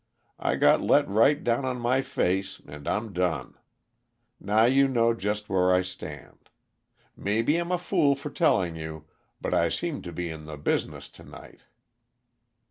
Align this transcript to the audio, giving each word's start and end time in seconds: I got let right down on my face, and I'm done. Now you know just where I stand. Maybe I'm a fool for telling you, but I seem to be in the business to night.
I 0.39 0.55
got 0.55 0.81
let 0.81 1.07
right 1.07 1.43
down 1.43 1.63
on 1.63 1.79
my 1.79 2.01
face, 2.01 2.59
and 2.65 2.87
I'm 2.87 3.13
done. 3.13 3.53
Now 4.39 4.65
you 4.65 4.87
know 4.87 5.13
just 5.13 5.47
where 5.47 5.71
I 5.71 5.83
stand. 5.83 6.49
Maybe 7.15 7.55
I'm 7.57 7.71
a 7.71 7.77
fool 7.77 8.15
for 8.15 8.31
telling 8.31 8.75
you, 8.75 9.05
but 9.39 9.53
I 9.53 9.69
seem 9.69 10.01
to 10.01 10.11
be 10.11 10.31
in 10.31 10.45
the 10.45 10.57
business 10.57 11.07
to 11.09 11.23
night. 11.23 11.65